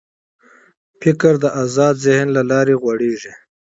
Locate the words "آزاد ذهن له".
1.63-2.41